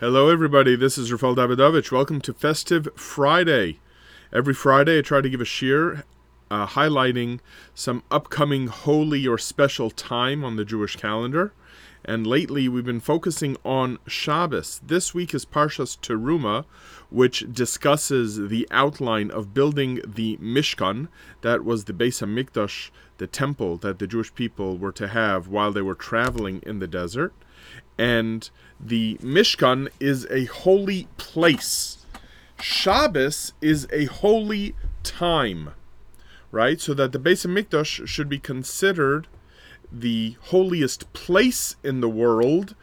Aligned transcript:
Hello, 0.00 0.30
everybody. 0.30 0.76
This 0.76 0.96
is 0.96 1.12
Rafael 1.12 1.36
Davidovich. 1.36 1.92
Welcome 1.92 2.22
to 2.22 2.32
Festive 2.32 2.88
Friday. 2.96 3.80
Every 4.32 4.54
Friday, 4.54 5.00
I 5.00 5.02
try 5.02 5.20
to 5.20 5.28
give 5.28 5.42
a 5.42 5.44
shir 5.44 6.04
uh, 6.50 6.68
highlighting 6.68 7.40
some 7.74 8.02
upcoming 8.10 8.68
holy 8.68 9.26
or 9.26 9.36
special 9.36 9.90
time 9.90 10.42
on 10.42 10.56
the 10.56 10.64
Jewish 10.64 10.96
calendar. 10.96 11.52
And 12.02 12.26
lately, 12.26 12.66
we've 12.66 12.82
been 12.82 12.98
focusing 13.00 13.58
on 13.62 13.98
Shabbos. 14.06 14.80
This 14.82 15.12
week 15.12 15.34
is 15.34 15.44
Parshas 15.44 15.98
Teruma, 15.98 16.64
which 17.10 17.52
discusses 17.52 18.48
the 18.48 18.66
outline 18.70 19.30
of 19.30 19.52
building 19.52 20.00
the 20.06 20.38
Mishkan. 20.38 21.08
That 21.42 21.62
was 21.62 21.84
the 21.84 21.92
Beis 21.92 22.26
Hamikdash, 22.26 22.90
the 23.18 23.26
temple 23.26 23.76
that 23.76 23.98
the 23.98 24.06
Jewish 24.06 24.34
people 24.34 24.78
were 24.78 24.92
to 24.92 25.08
have 25.08 25.46
while 25.46 25.72
they 25.72 25.82
were 25.82 25.94
traveling 25.94 26.62
in 26.64 26.78
the 26.78 26.88
desert. 26.88 27.34
And 27.98 28.48
the 28.78 29.18
Mishkan 29.22 29.88
is 29.98 30.26
a 30.30 30.46
holy 30.46 31.08
place. 31.16 32.06
Shabbos 32.60 33.52
is 33.60 33.86
a 33.92 34.06
holy 34.06 34.74
time, 35.02 35.70
right? 36.50 36.80
So 36.80 36.94
that 36.94 37.12
the 37.12 37.18
Beis 37.18 37.46
Hamikdash 37.46 38.06
should 38.06 38.28
be 38.28 38.38
considered 38.38 39.28
the 39.92 40.36
holiest 40.46 41.12
place 41.12 41.76
in 41.82 42.00
the 42.00 42.08
world, 42.08 42.74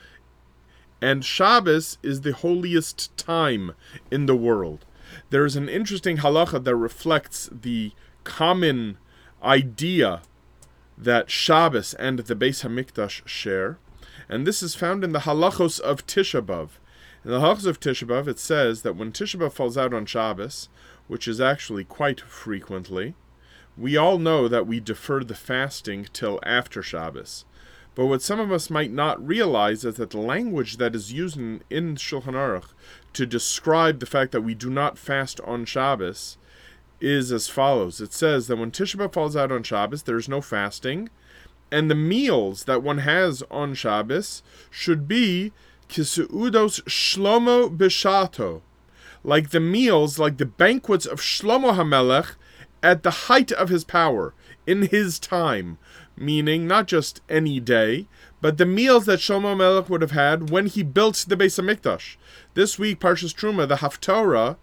and 1.02 1.24
Shabbos 1.24 1.98
is 2.04 2.22
the 2.22 2.34
holiest 2.34 3.16
time 3.18 3.74
in 4.12 4.26
the 4.26 4.36
world. 4.36 4.86
There 5.30 5.46
is 5.46 5.56
an 5.56 5.70
interesting 5.70 6.18
halacha 6.18 6.64
that 6.64 6.76
reflects 6.76 7.50
the 7.52 7.94
common 8.24 8.98
idea 9.42 10.22
that 10.98 11.30
Shabbos 11.30 11.94
and 11.94 12.20
the 12.20 12.36
Beis 12.36 12.64
Hamikdash 12.66 13.26
share, 13.28 13.78
and 14.30 14.46
this 14.46 14.64
is 14.64 14.76
found 14.76 15.04
in 15.04 15.12
the 15.12 15.20
halachos 15.20 15.80
of 15.80 16.06
Tisha 16.06 16.42
B'av. 16.42 16.70
In 17.24 17.32
the 17.32 17.40
halachos 17.40 17.66
of 17.66 17.80
Tisha 17.80 18.08
B'av, 18.08 18.28
it 18.28 18.40
says 18.40 18.82
that 18.82 18.96
when 18.96 19.12
Tisha 19.12 19.40
B'av 19.40 19.54
falls 19.54 19.78
out 19.78 19.94
on 19.94 20.06
Shabbos, 20.06 20.70
which 21.08 21.28
is 21.28 21.42
actually 21.42 21.84
quite 21.84 22.22
frequently, 22.22 23.16
we 23.78 23.96
all 23.96 24.18
know 24.18 24.48
that 24.48 24.68
we 24.68 24.80
defer 24.80 25.24
the 25.24 25.36
fasting 25.36 26.08
till 26.14 26.40
after 26.44 26.82
Shabbos. 26.82 27.46
But 27.98 28.06
what 28.06 28.22
some 28.22 28.40
of 28.40 28.52
us 28.52 28.70
might 28.70 28.92
not 28.92 29.26
realize 29.26 29.84
is 29.84 29.96
that 29.96 30.12
the 30.12 30.20
language 30.20 30.78
that 30.78 30.96
is 30.96 31.14
used 31.14 31.38
in, 31.38 31.64
in 31.70 31.96
Shulchan 31.96 32.34
Aruch 32.34 32.74
to 33.14 33.26
describe 33.26 34.00
the 34.00 34.06
fact 34.06 34.32
that 34.34 34.42
we 34.42 34.54
do 34.54 34.70
not 34.70 35.00
fast 35.00 35.42
on 35.42 35.66
Shabbos 35.66 36.38
is 37.02 37.32
as 37.32 37.48
follows. 37.48 38.00
It 38.00 38.14
says 38.14 38.48
that 38.48 38.58
when 38.58 38.72
Tisha 38.72 38.98
B'av 38.98 39.14
falls 39.14 39.36
out 39.36 39.52
on 39.52 39.64
Shabbos, 39.64 40.04
there 40.04 40.18
is 40.18 40.30
no 40.30 40.42
fasting, 40.42 41.10
and 41.72 41.90
the 41.90 41.96
meals 41.96 42.64
that 42.66 42.84
one 42.84 43.00
has 43.00 43.44
on 43.52 43.74
Shabbos 43.74 44.44
should 44.70 45.08
be 45.08 45.52
kiseudos 45.90 46.82
shlomo 46.84 47.76
bishato, 47.76 48.62
like 49.24 49.50
the 49.50 49.60
meals, 49.60 50.20
like 50.20 50.38
the 50.38 50.46
banquets 50.46 51.06
of 51.06 51.20
Shlomo 51.20 51.76
Hamelech 51.76 52.36
at 52.84 53.04
the 53.04 53.12
height 53.12 53.52
of 53.52 53.70
his 53.70 53.84
power, 53.84 54.34
in 54.66 54.84
his 54.84 55.18
time, 55.18 55.78
meaning 56.16 56.68
not 56.68 56.88
just 56.88 57.22
any 57.30 57.60
day, 57.60 58.08
but 58.42 58.58
the 58.58 58.66
meals 58.66 59.06
that 59.06 59.20
Shlomo 59.20 59.58
Melech 59.58 59.90
would 59.90 60.02
have 60.02 60.12
had 60.12 60.50
when 60.50 60.68
he 60.68 60.84
built 60.84 61.26
the 61.28 61.36
Beis 61.38 61.60
Hamikdash. 61.60 62.18
This 62.54 62.78
week, 62.78 63.00
Parshas 63.00 63.34
Truma, 63.34 63.68
the 63.68 63.78
Haftorah, 63.78 64.58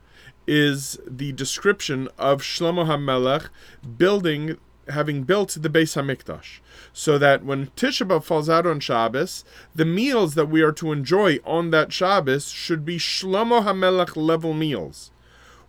is 0.46 0.98
the 1.06 1.32
description 1.32 2.08
of 2.18 2.42
Shlomo 2.42 2.86
HaMelech 2.86 3.48
building, 3.96 4.58
having 4.88 5.24
built 5.24 5.56
the 5.60 5.70
Beis 5.70 5.96
Hamikdash, 5.96 6.60
so 6.92 7.18
that 7.18 7.44
when 7.44 7.68
Tisha 7.68 8.06
B'av 8.06 8.24
falls 8.24 8.48
out 8.48 8.66
on 8.66 8.80
Shabbos, 8.80 9.44
the 9.74 9.84
meals 9.84 10.34
that 10.34 10.48
we 10.48 10.62
are 10.62 10.72
to 10.72 10.92
enjoy 10.92 11.38
on 11.44 11.70
that 11.70 11.92
Shabbos 11.92 12.48
should 12.48 12.84
be 12.84 12.98
Shlomo 12.98 13.64
HaMelech 13.64 14.16
level 14.16 14.52
meals. 14.52 15.10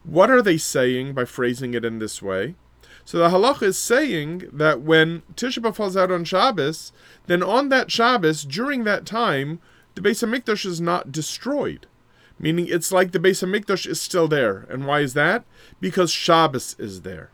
What 0.03 0.29
are 0.29 0.41
they 0.41 0.57
saying 0.57 1.13
by 1.13 1.25
phrasing 1.25 1.73
it 1.73 1.85
in 1.85 1.99
this 1.99 2.21
way? 2.21 2.55
So 3.05 3.19
the 3.19 3.29
halacha 3.29 3.63
is 3.63 3.77
saying 3.77 4.49
that 4.51 4.81
when 4.81 5.21
Tisha 5.35 5.61
B'av 5.61 5.75
falls 5.75 5.95
out 5.95 6.11
on 6.11 6.23
Shabbos, 6.23 6.91
then 7.27 7.43
on 7.43 7.69
that 7.69 7.91
Shabbos, 7.91 8.43
during 8.43 8.83
that 8.83 9.05
time, 9.05 9.59
the 9.93 10.01
Beis 10.01 10.25
Hamikdash 10.25 10.65
is 10.65 10.81
not 10.81 11.11
destroyed. 11.11 11.87
Meaning 12.37 12.67
it's 12.67 12.91
like 12.91 13.11
the 13.11 13.19
Beis 13.19 13.43
Hamikdash 13.43 13.87
is 13.87 14.01
still 14.01 14.27
there. 14.27 14.65
And 14.69 14.85
why 14.85 14.99
is 14.99 15.13
that? 15.13 15.45
Because 15.79 16.11
Shabbos 16.11 16.75
is 16.77 17.01
there. 17.01 17.29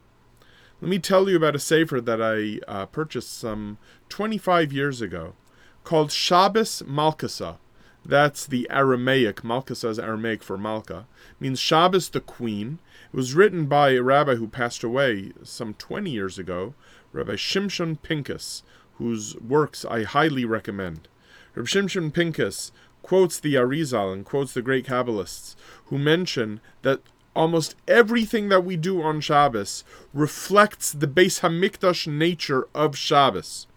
Let 0.82 0.90
me 0.90 0.98
tell 0.98 1.30
you 1.30 1.38
about 1.38 1.56
a 1.56 1.60
sefer 1.60 2.02
that 2.02 2.20
I 2.20 2.60
uh, 2.68 2.88
purchased 2.88 3.38
some 3.38 3.78
25 4.10 4.74
years 4.74 5.00
ago 5.00 5.36
called 5.84 6.12
Shabbos 6.12 6.82
Malkasa. 6.88 7.58
That's 8.04 8.48
the 8.48 8.68
Aramaic. 8.72 9.44
Malkasa 9.44 9.90
is 9.90 10.00
Aramaic 10.00 10.42
for 10.42 10.58
Malka. 10.58 11.06
It 11.34 11.42
means 11.42 11.60
Shabbos 11.60 12.10
the 12.10 12.20
Queen. 12.20 12.80
It 13.14 13.16
was 13.16 13.36
written 13.36 13.68
by 13.68 13.92
a 13.92 14.02
rabbi 14.02 14.36
who 14.36 14.48
passed 14.48 14.84
away 14.84 15.34
some 15.44 15.76
20 15.76 16.10
years 16.10 16.40
ago, 16.40 16.74
Rabbi 17.14 17.34
Shimshon 17.34 18.00
Pinkus, 18.00 18.64
whose 18.98 19.36
works 19.36 19.86
I 19.86 20.02
highly 20.02 20.46
recommend. 20.46 21.08
Rabbi 21.54 21.68
Shimshon 21.68 22.12
Pinkus 22.12 22.72
quotes 23.04 23.40
the 23.40 23.54
Arizal 23.54 24.12
and 24.14 24.26
quotes 24.26 24.56
the 24.56 24.64
great 24.64 24.88
Kabbalists, 24.88 25.56
who 25.86 26.00
mention 26.00 26.60
that 26.82 27.02
almost 27.36 27.76
everything 27.88 28.50
that 28.50 28.66
we 28.66 28.76
do 28.78 29.02
on 29.02 29.22
Shabbos 29.22 29.84
reflects 30.14 30.92
the 30.92 31.08
Beis 31.08 31.42
Hamikdash 31.42 32.08
nature 32.08 32.68
of 32.76 32.98
Shabbos. 32.98 33.68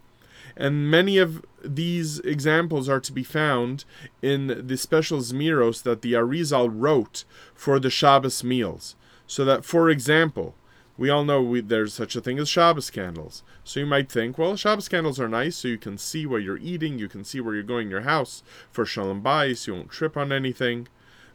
And 0.56 0.90
many 0.90 1.18
of 1.18 1.44
these 1.64 2.20
examples 2.20 2.88
are 2.88 3.00
to 3.00 3.12
be 3.12 3.24
found 3.24 3.84
in 4.22 4.66
the 4.66 4.76
special 4.76 5.18
Zmiros 5.18 5.82
that 5.82 6.02
the 6.02 6.12
Arizal 6.12 6.70
wrote 6.72 7.24
for 7.54 7.80
the 7.80 7.90
Shabbos 7.90 8.44
meals. 8.44 8.94
So 9.26 9.44
that, 9.44 9.64
for 9.64 9.90
example, 9.90 10.54
we 10.96 11.10
all 11.10 11.24
know 11.24 11.42
we, 11.42 11.60
there's 11.60 11.92
such 11.92 12.14
a 12.14 12.20
thing 12.20 12.38
as 12.38 12.48
Shabbos 12.48 12.90
candles. 12.90 13.42
So 13.64 13.80
you 13.80 13.86
might 13.86 14.10
think, 14.10 14.38
well, 14.38 14.54
Shabbos 14.54 14.88
candles 14.88 15.18
are 15.18 15.28
nice, 15.28 15.56
so 15.56 15.68
you 15.68 15.78
can 15.78 15.98
see 15.98 16.24
what 16.24 16.42
you're 16.42 16.58
eating, 16.58 16.98
you 16.98 17.08
can 17.08 17.24
see 17.24 17.40
where 17.40 17.54
you're 17.54 17.64
going 17.64 17.86
in 17.86 17.90
your 17.90 18.02
house 18.02 18.44
for 18.70 18.86
Shalom 18.86 19.22
Bayis, 19.22 19.66
you 19.66 19.74
won't 19.74 19.90
trip 19.90 20.16
on 20.16 20.30
anything. 20.30 20.86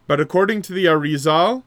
But 0.08 0.22
according 0.22 0.62
to 0.63 0.74
the 0.74 0.85
Arizal, 0.85 1.63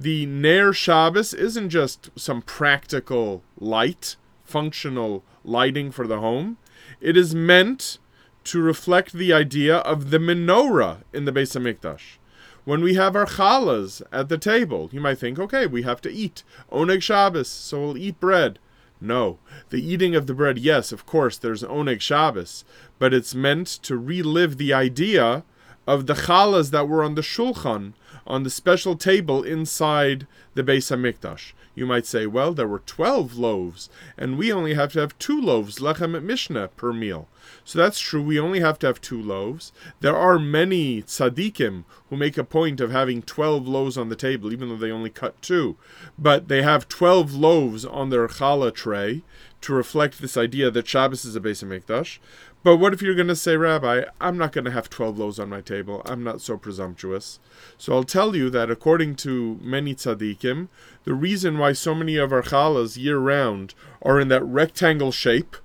the 0.00 0.26
Ner 0.26 0.72
Shabbos 0.72 1.34
isn't 1.34 1.70
just 1.70 2.10
some 2.14 2.40
practical 2.40 3.42
light, 3.58 4.14
functional 4.44 5.24
lighting 5.42 5.90
for 5.90 6.06
the 6.06 6.20
home. 6.20 6.56
It 7.00 7.16
is 7.16 7.34
meant 7.34 7.98
to 8.44 8.62
reflect 8.62 9.12
the 9.12 9.32
idea 9.32 9.78
of 9.78 10.10
the 10.10 10.18
menorah 10.18 10.98
in 11.12 11.24
the 11.24 11.32
Beis 11.32 11.58
Hamikdash. 11.58 12.18
When 12.64 12.80
we 12.80 12.94
have 12.94 13.16
our 13.16 13.26
challahs 13.26 14.00
at 14.12 14.28
the 14.28 14.38
table, 14.38 14.88
you 14.92 15.00
might 15.00 15.18
think, 15.18 15.36
okay, 15.36 15.66
we 15.66 15.82
have 15.82 16.00
to 16.02 16.12
eat 16.12 16.44
oneg 16.70 17.02
Shabbos, 17.02 17.48
so 17.48 17.80
we'll 17.80 17.98
eat 17.98 18.20
bread. 18.20 18.60
No, 19.00 19.38
the 19.70 19.82
eating 19.84 20.14
of 20.14 20.28
the 20.28 20.34
bread, 20.34 20.58
yes, 20.58 20.92
of 20.92 21.06
course, 21.06 21.38
there's 21.38 21.64
oneg 21.64 22.00
Shabbos, 22.00 22.64
but 23.00 23.12
it's 23.12 23.34
meant 23.34 23.66
to 23.82 23.96
relive 23.96 24.58
the 24.58 24.72
idea 24.72 25.44
of 25.88 26.06
the 26.06 26.14
challahs 26.14 26.70
that 26.70 26.86
were 26.86 27.02
on 27.02 27.16
the 27.16 27.22
shulchan, 27.22 27.94
on 28.28 28.44
the 28.44 28.50
special 28.50 28.94
table 28.94 29.42
inside 29.42 30.26
the 30.54 30.62
Beis 30.62 30.94
Hamikdash. 30.94 31.52
You 31.74 31.86
might 31.86 32.06
say, 32.06 32.26
well, 32.26 32.52
there 32.52 32.68
were 32.68 32.80
12 32.80 33.38
loaves, 33.38 33.88
and 34.16 34.36
we 34.36 34.52
only 34.52 34.74
have 34.74 34.92
to 34.92 35.00
have 35.00 35.18
two 35.18 35.40
loaves, 35.40 35.78
lechem 35.78 36.16
at 36.16 36.22
Mishnah, 36.22 36.68
per 36.76 36.92
meal. 36.92 37.28
So 37.64 37.78
that's 37.78 38.00
true, 38.00 38.22
we 38.22 38.38
only 38.38 38.60
have 38.60 38.78
to 38.80 38.86
have 38.88 39.00
two 39.00 39.20
loaves. 39.22 39.72
There 40.00 40.16
are 40.16 40.38
many 40.38 41.02
tzaddikim 41.02 41.84
who 42.10 42.16
make 42.16 42.36
a 42.36 42.44
point 42.44 42.80
of 42.80 42.90
having 42.90 43.22
12 43.22 43.66
loaves 43.66 43.96
on 43.96 44.08
the 44.08 44.16
table, 44.16 44.52
even 44.52 44.68
though 44.68 44.76
they 44.76 44.90
only 44.90 45.10
cut 45.10 45.40
two. 45.40 45.76
But 46.18 46.48
they 46.48 46.62
have 46.62 46.88
12 46.88 47.34
loaves 47.34 47.84
on 47.84 48.10
their 48.10 48.26
challah 48.28 48.74
tray 48.74 49.22
to 49.60 49.74
reflect 49.74 50.20
this 50.20 50.36
idea 50.36 50.70
that 50.70 50.86
Shabbos 50.86 51.24
is 51.24 51.36
a 51.36 51.40
Beis 51.40 51.64
Hamikdash. 51.64 52.18
But 52.62 52.76
what 52.76 52.92
if 52.92 53.02
you're 53.02 53.14
going 53.14 53.28
to 53.28 53.36
say, 53.36 53.56
Rabbi, 53.56 54.02
I'm 54.20 54.36
not 54.36 54.52
going 54.52 54.64
to 54.64 54.70
have 54.70 54.90
12 54.90 55.18
loaves 55.18 55.38
on 55.38 55.48
my 55.48 55.60
table. 55.60 56.02
I'm 56.04 56.24
not 56.24 56.40
so 56.40 56.56
presumptuous. 56.56 57.38
So 57.76 57.94
I'll 57.94 58.04
tell 58.04 58.34
you 58.34 58.50
that 58.50 58.70
according 58.70 59.16
to 59.16 59.58
many 59.62 59.94
tzaddikim, 59.94 60.68
the 61.04 61.14
reason 61.14 61.58
why 61.58 61.72
so 61.72 61.94
many 61.94 62.16
of 62.16 62.32
our 62.32 62.42
challahs 62.42 62.96
year 62.96 63.18
round 63.18 63.74
are 64.02 64.20
in 64.20 64.28
that 64.28 64.44
rectangle 64.44 65.12
shape 65.12 65.56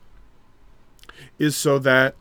is 1.39 1.57
so 1.57 1.79
that 1.79 2.15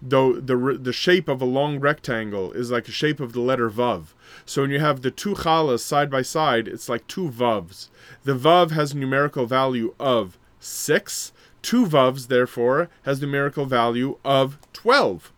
the, 0.00 0.40
the, 0.44 0.78
the 0.80 0.92
shape 0.92 1.28
of 1.28 1.42
a 1.42 1.46
long 1.46 1.80
rectangle 1.80 2.52
is 2.52 2.70
like 2.70 2.84
the 2.84 2.92
shape 2.92 3.20
of 3.20 3.32
the 3.32 3.40
letter 3.40 3.68
Vav. 3.70 4.14
So 4.44 4.62
when 4.62 4.70
you 4.70 4.80
have 4.80 5.02
the 5.02 5.10
two 5.10 5.34
challahs 5.34 5.80
side 5.80 6.10
by 6.10 6.22
side, 6.22 6.68
it's 6.68 6.88
like 6.88 7.06
two 7.06 7.30
Vavs. 7.30 7.88
The 8.24 8.34
Vav 8.34 8.70
has 8.70 8.94
numerical 8.94 9.46
value 9.46 9.94
of 9.98 10.37
6 10.60 11.32
Two 11.62 11.86
vavs, 11.86 12.28
therefore, 12.28 12.88
has 13.02 13.20
numerical 13.20 13.66
value 13.66 14.18
of 14.24 14.58
12. 14.72 15.32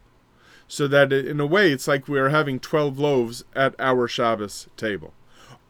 So 0.68 0.86
that 0.86 1.12
in 1.12 1.40
a 1.40 1.46
way, 1.46 1.72
it's 1.72 1.88
like 1.88 2.06
we 2.06 2.18
are 2.18 2.28
having 2.28 2.60
12 2.60 2.98
loaves 2.98 3.44
at 3.56 3.74
our 3.78 4.06
Shabbos 4.06 4.68
table. 4.76 5.12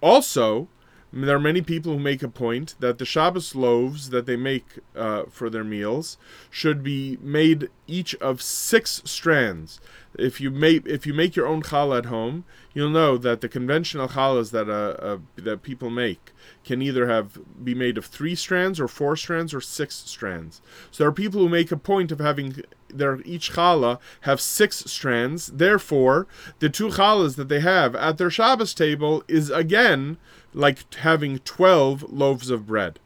Also, 0.02 0.68
There 1.12 1.34
are 1.34 1.40
many 1.40 1.60
people 1.60 1.94
who 1.94 1.98
make 1.98 2.22
a 2.22 2.28
point 2.28 2.76
that 2.78 2.98
the 2.98 3.04
Shabbos 3.04 3.56
loaves 3.56 4.10
that 4.10 4.26
they 4.26 4.36
make 4.36 4.78
uh, 4.94 5.24
for 5.28 5.50
their 5.50 5.64
meals 5.64 6.16
should 6.50 6.84
be 6.84 7.18
made 7.20 7.68
each 7.88 8.14
of 8.16 8.40
six 8.40 9.02
strands. 9.04 9.80
If 10.16 10.40
you 10.40 10.50
make 10.52 10.86
if 10.86 11.06
you 11.06 11.14
make 11.14 11.34
your 11.34 11.48
own 11.48 11.62
challah 11.62 11.98
at 11.98 12.06
home, 12.06 12.44
you'll 12.74 12.90
know 12.90 13.18
that 13.18 13.40
the 13.40 13.48
conventional 13.48 14.08
challahs 14.08 14.52
that 14.52 14.68
uh, 14.68 15.04
uh, 15.04 15.18
that 15.36 15.62
people 15.62 15.90
make 15.90 16.30
can 16.64 16.80
either 16.80 17.08
have 17.08 17.38
be 17.64 17.74
made 17.74 17.98
of 17.98 18.06
three 18.06 18.36
strands 18.36 18.78
or 18.78 18.86
four 18.86 19.16
strands 19.16 19.52
or 19.52 19.60
six 19.60 19.96
strands. 19.96 20.62
So 20.92 21.02
there 21.02 21.08
are 21.08 21.12
people 21.12 21.40
who 21.40 21.48
make 21.48 21.72
a 21.72 21.76
point 21.76 22.12
of 22.12 22.20
having 22.20 22.62
their 22.92 23.20
each 23.24 23.52
challah 23.52 23.98
have 24.22 24.40
six 24.40 24.84
strands. 24.86 25.46
Therefore, 25.48 26.26
the 26.58 26.68
two 26.68 26.88
challahs 26.88 27.36
that 27.36 27.48
they 27.48 27.60
have 27.60 27.94
at 27.94 28.18
their 28.18 28.30
Shabbos 28.30 28.74
table 28.74 29.24
is 29.28 29.50
again 29.50 30.18
like 30.52 30.94
having 30.94 31.38
12 31.40 32.12
loaves 32.12 32.50
of 32.50 32.66
bread. 32.66 32.98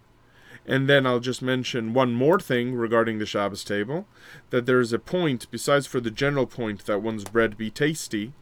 And 0.66 0.88
then 0.88 1.06
I'll 1.06 1.20
just 1.20 1.42
mention 1.42 1.92
one 1.92 2.14
more 2.14 2.40
thing 2.40 2.74
regarding 2.74 3.18
the 3.18 3.26
Shabbos 3.26 3.64
table 3.64 4.06
that 4.50 4.64
there 4.64 4.80
is 4.80 4.92
a 4.92 4.98
point, 4.98 5.46
besides 5.50 5.86
for 5.86 6.00
the 6.00 6.10
general 6.10 6.46
point 6.46 6.86
that 6.86 7.02
one's 7.02 7.24
bread 7.24 7.58
be 7.58 7.70
tasty, 7.70 8.32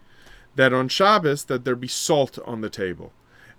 that 0.55 0.73
on 0.73 0.89
Shabbos 0.89 1.45
that 1.45 1.65
there 1.65 1.75
be 1.75 1.89
salt 1.89 2.39
on 2.47 2.61
the 2.61 2.71
table. 2.71 3.13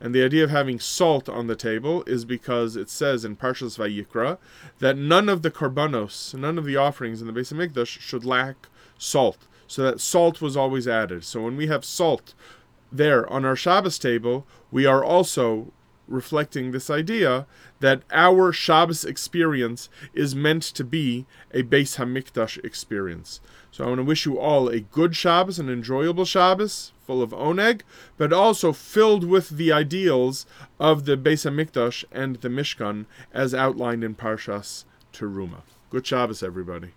And 0.04 0.14
the 0.14 0.24
idea 0.26 0.44
of 0.44 0.50
having 0.50 0.82
salt 0.82 1.30
on 1.30 1.48
the 1.48 1.56
table 1.56 2.04
is 2.04 2.26
because 2.26 2.76
it 2.76 2.90
says 2.90 3.24
in 3.24 3.38
Parshas 3.38 3.78
Vayikra 3.78 4.38
that 4.80 4.98
none 4.98 5.30
of 5.30 5.44
the 5.44 5.50
korbanos, 5.50 6.38
none 6.38 6.58
of 6.58 6.66
the 6.66 6.76
offerings 6.76 7.22
in 7.22 7.28
the 7.28 7.32
Beis 7.32 7.54
Hamikdash 7.54 8.02
should 8.02 8.26
lack 8.26 8.68
salt. 8.98 9.48
So 9.66 9.82
that 9.84 10.02
salt 10.02 10.42
was 10.42 10.58
always 10.58 10.90
added. 10.90 11.24
So 11.24 11.44
when 11.44 11.56
we 11.56 11.68
have 11.68 11.86
salt 11.86 12.34
there 12.92 13.26
on 13.32 13.46
our 13.46 13.56
Shabbos 13.56 13.98
table, 13.98 14.46
we 14.72 14.86
are 14.86 15.02
also 15.02 15.72
reflecting 16.14 16.72
this 16.72 16.90
idea 16.90 17.46
that 17.80 18.04
our 18.12 18.54
Shabbos 18.54 19.04
experience 19.04 19.90
is 20.14 20.36
meant 20.36 20.64
to 20.64 20.84
be 20.84 21.26
a 21.54 21.64
Beis 21.64 21.98
Hamikdash 21.98 22.64
experience. 22.64 23.42
So 23.72 23.84
I 23.84 23.88
want 23.88 24.00
to 24.00 24.04
wish 24.04 24.26
you 24.26 24.40
all 24.40 24.70
a 24.70 24.80
good 24.80 25.16
Shabbos, 25.16 25.60
an 25.60 25.70
enjoyable 25.70 26.26
Shabbos, 26.26 26.92
full 27.06 27.22
of 27.22 27.32
oneg, 27.32 27.82
but 28.18 28.32
also 28.32 28.72
filled 28.72 29.24
with 29.24 29.50
the 29.50 29.72
ideals 29.72 30.46
of 30.80 31.06
the 31.06 31.18
Beis 31.18 31.50
Hamikdash 31.50 32.06
and 32.12 32.38
the 32.38 32.50
Mishkan 32.50 33.06
as 33.34 33.54
outlined 33.54 34.04
in 34.04 34.16
Parshas 34.16 34.86
Teruma. 35.12 35.64
Good 35.90 36.06
Shabbos, 36.06 36.44
everybody. 36.44 36.92